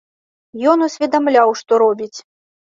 [0.71, 2.13] Ён усведамляў, што робіць.